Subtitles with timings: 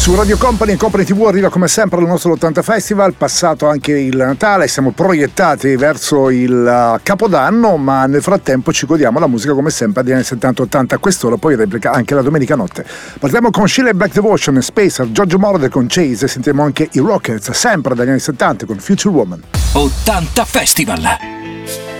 [0.00, 3.92] Su Radio Company e Company TV arriva come sempre il nostro 80 Festival, passato anche
[3.92, 9.52] il Natale, siamo proiettati verso il uh, Capodanno, ma nel frattempo ci godiamo la musica
[9.52, 12.82] come sempre degli anni 70-80 a quest'ora, poi replica anche la domenica notte.
[13.18, 17.50] Partiamo con Sheila Black Devotion, Spacer, Giorgio Moroder con Chase e sentiamo anche i Rockets,
[17.50, 19.42] sempre dagli anni 70 con Future Woman.
[19.74, 21.99] 80 Festival.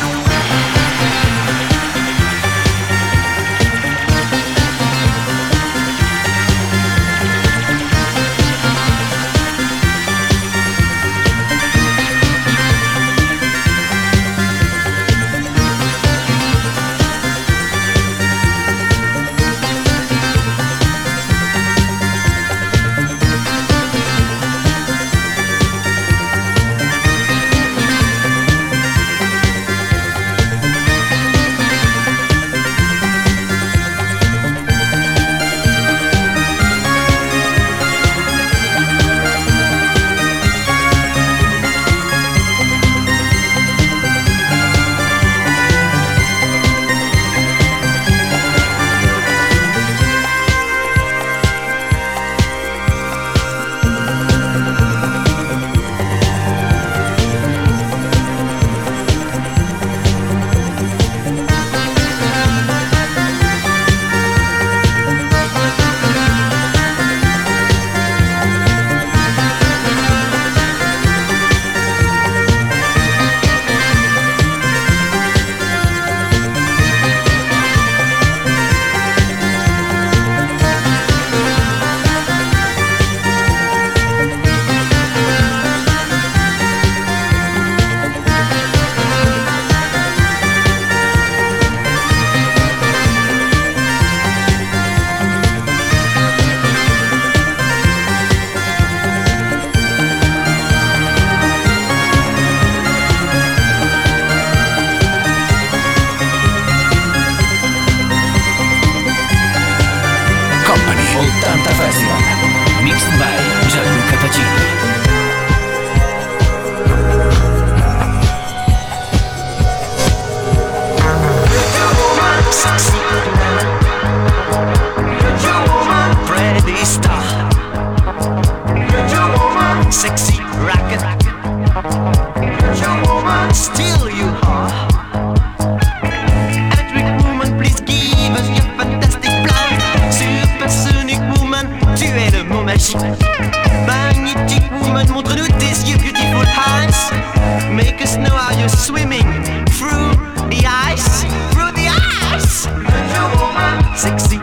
[154.01, 154.40] siamo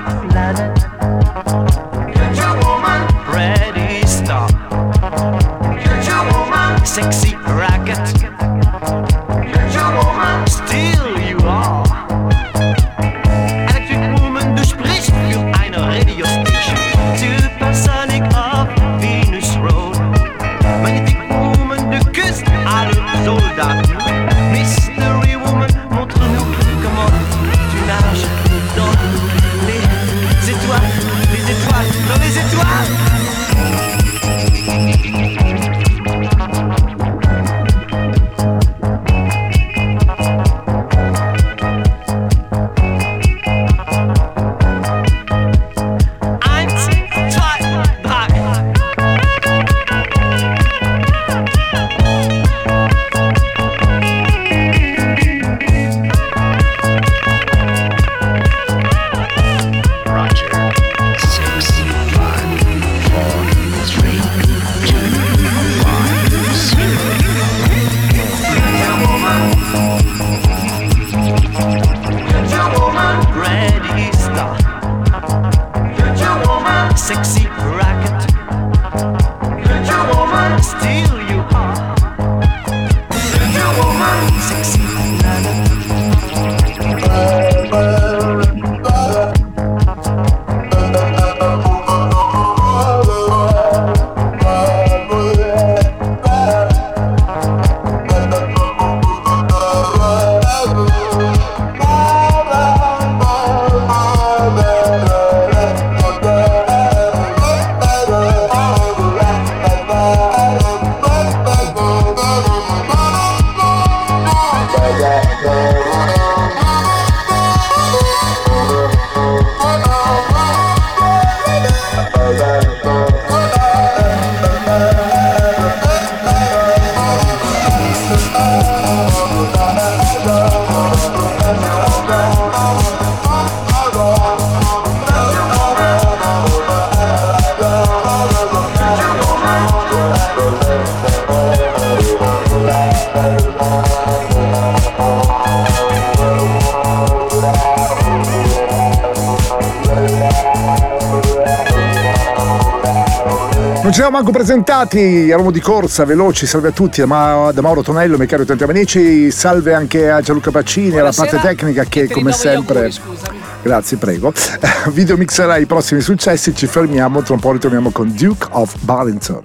[154.89, 159.31] presentati, eravamo di corsa, veloci, salve a tutti, da, Mauro Tonello, miei cari utenti amici,
[159.31, 162.87] salve anche a Gianluca Paccini, alla parte tecnica che come sempre...
[162.87, 164.33] Auguri, Grazie, prego.
[164.93, 169.43] Video mixerà i prossimi successi, ci fermiamo, tra un po' ritorniamo con Duke of Barrington.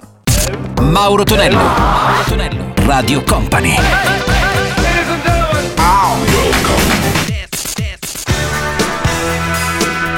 [0.81, 3.75] Mauro Tonello, Mauro Tonello, Radio Company.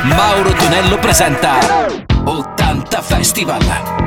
[0.03, 1.57] Mauro Tonello presenta
[2.23, 4.04] 80 Festival.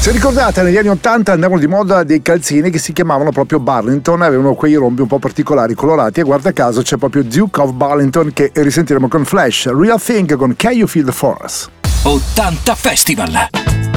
[0.00, 4.22] Se ricordate, negli anni 80 andavano di moda dei calzini che si chiamavano proprio Barlington,
[4.22, 8.32] avevano quei rombi un po' particolari, colorati, e guarda caso c'è proprio Duke of Barlington
[8.32, 11.68] che risentiremo con Flash, Real Thing con Can You Feel the Force?
[12.02, 13.89] 80 Festival!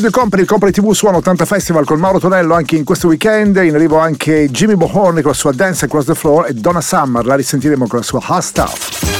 [0.00, 3.56] Radio Company, Company TV suona 80 Festival con Mauro Tonello anche in questo weekend.
[3.56, 7.26] In arrivo anche Jimmy Bohorn con la sua Dance Across the Floor e Donna Summer,
[7.26, 9.19] la risentiremo con la sua Hot Stuff.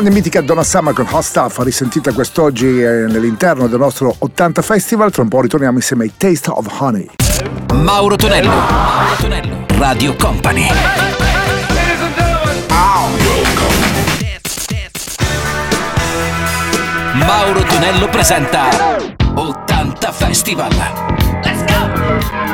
[0.00, 5.10] Grande mitica Donna Summer con Hot Stuff, risentita quest'oggi eh, nell'interno del nostro 80 Festival.
[5.10, 7.06] Tra un po' ritorniamo insieme ai Taste of Honey.
[7.74, 10.68] Mauro Tonello, Mauro Tonello, Radio Company.
[17.12, 18.68] Mauro Tonello presenta
[19.34, 22.49] 80 Festival.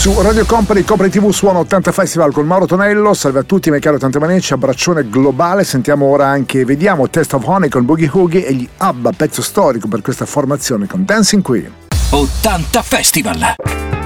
[0.00, 3.12] Su Radio Company, Company TV suona 80 Festival con Mauro Tonello.
[3.12, 5.62] Salve a tutti, miei cari 80 manici, abbraccione globale.
[5.62, 9.88] Sentiamo ora anche, vediamo Test of Honey con Boogie Hoogie e gli ABBA, pezzo storico
[9.88, 11.70] per questa formazione con Dancing Queen.
[12.12, 13.99] 80 Festival!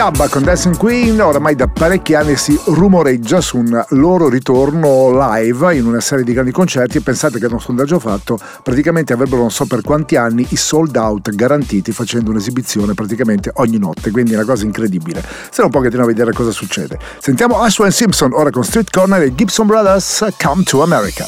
[0.00, 5.76] Abba con Dancing Queen oramai da parecchi anni si rumoreggia su un loro ritorno live
[5.76, 9.42] in una serie di grandi concerti e pensate che da un sondaggio fatto praticamente avrebbero
[9.42, 14.32] non so per quanti anni i sold out garantiti facendo un'esibizione praticamente ogni notte, quindi
[14.32, 15.22] è una cosa incredibile.
[15.50, 16.98] Stiamo un pochettino a vedere cosa succede.
[17.18, 21.26] Sentiamo Ashwin Simpson ora con Street Corner e Gibson Brothers Come to America.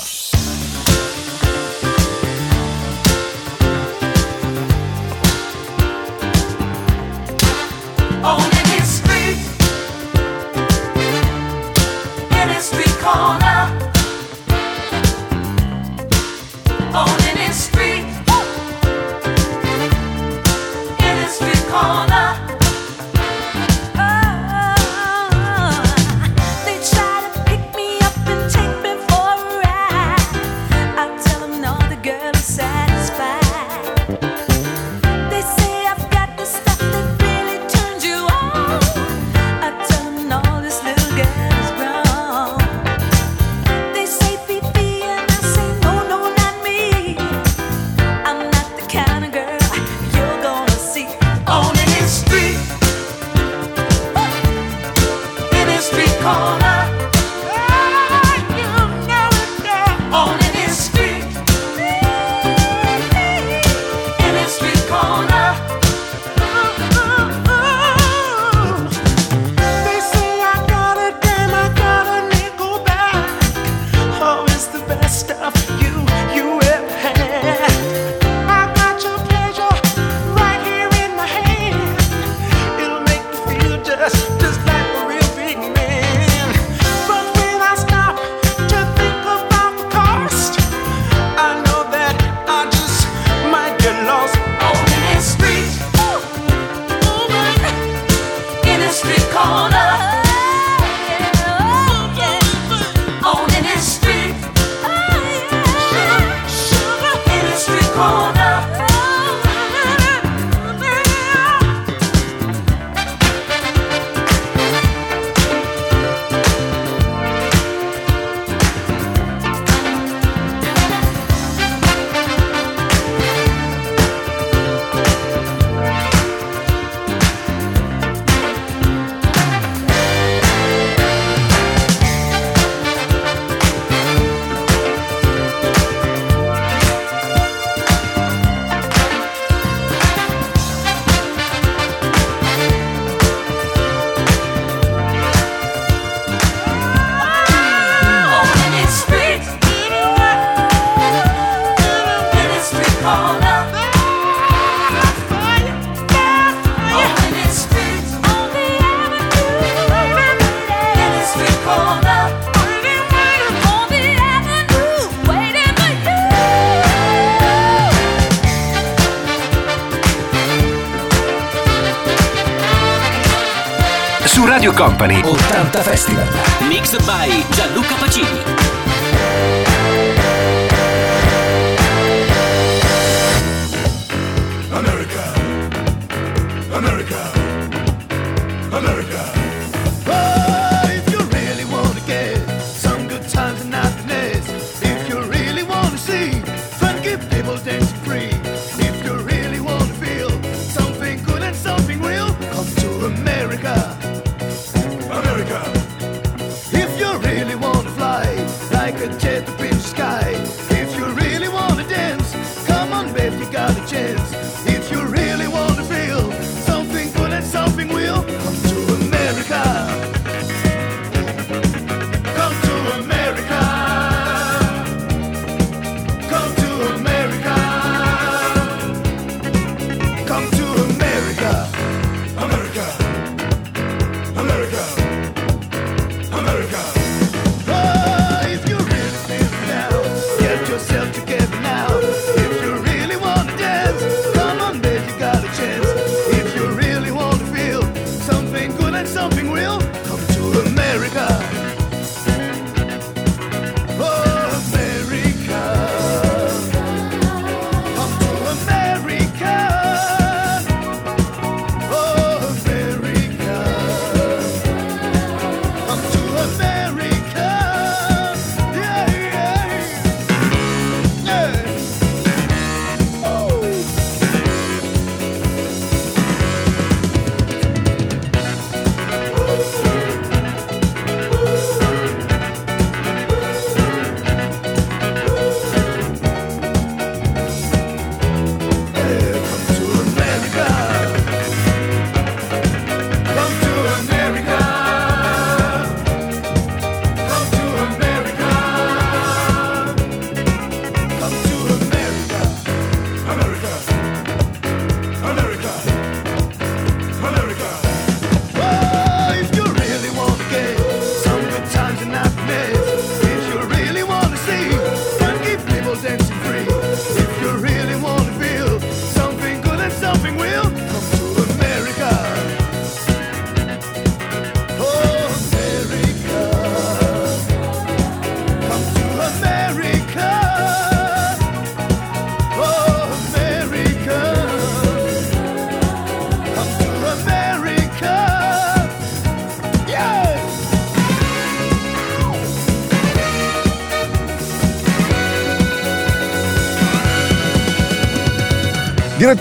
[175.71, 176.52] Festival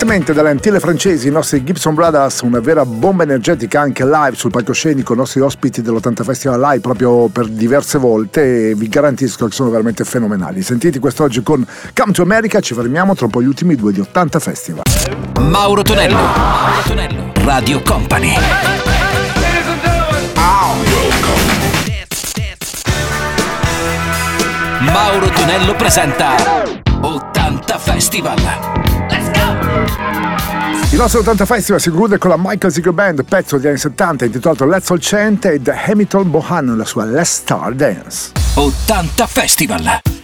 [0.02, 4.50] Direttamente dalle Antille francesi, i nostri Gibson Brothers, una vera bomba energetica anche live sul
[4.50, 9.54] palcoscenico, i nostri ospiti dell'80 Festival Live proprio per diverse volte e vi garantisco che
[9.54, 10.64] sono veramente fenomenali.
[10.64, 14.00] Sentiti quest'oggi con Come to America, ci fermiamo tra un po' gli ultimi due di
[14.00, 14.82] 80 Festival.
[15.40, 18.34] Mauro Tonello, Mauro Tonello, Radio Company.
[24.80, 26.38] Mauro Tonello presenta
[27.02, 28.91] 80 Festival.
[30.92, 34.26] Il nostro 80 Festival si conclude con la Michael Ziegler Band, pezzo degli anni 70
[34.26, 38.32] intitolato Let's All Chant ed Hamilton Bohan, la sua Let's Star Dance.
[38.56, 40.21] 80 Festival.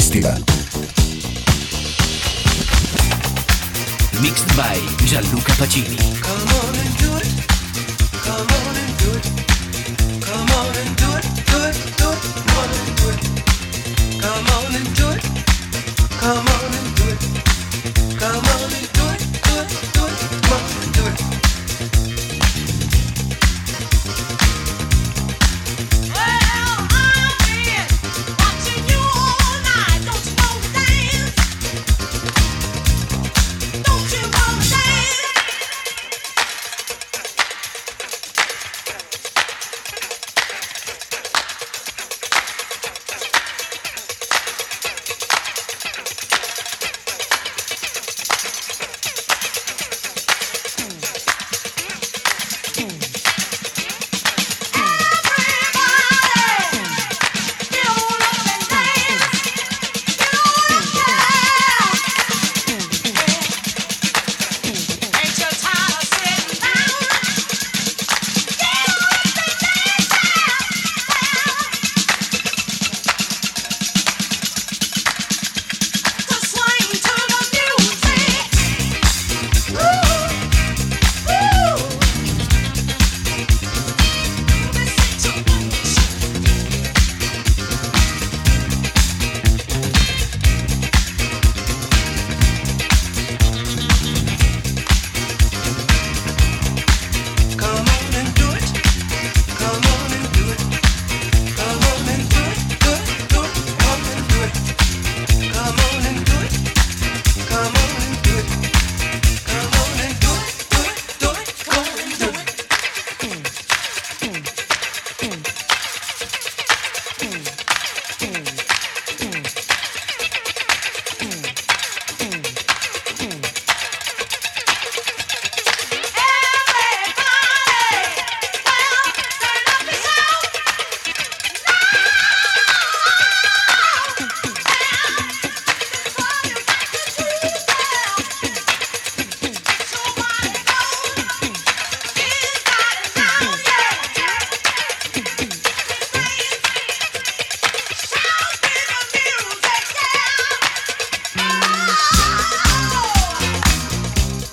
[0.00, 0.49] Festival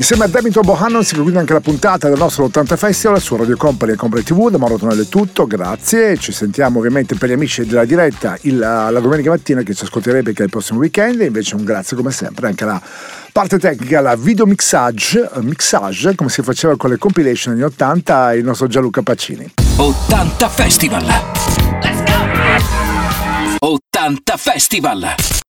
[0.09, 3.57] Insieme a Debito Bohannon si conclude anche la puntata del nostro 80 Festival su Radio
[3.57, 4.49] Company e Company TV.
[4.49, 6.15] Da Mauro Tonello è tutto, grazie.
[6.15, 10.23] Ci sentiamo ovviamente per gli amici della diretta il, la domenica mattina che ci ascolterete
[10.23, 11.19] perché è il prossimo weekend.
[11.19, 12.81] E invece un grazie come sempre anche alla
[13.33, 18.45] parte tecnica, la video mixage, mixage come si faceva con le compilation anni 80, il
[18.45, 19.55] nostro Gianluca Pacini.
[19.75, 21.03] 80 Festival!
[21.03, 22.03] Let's
[23.59, 23.75] go!
[23.75, 25.37] 80 Festival!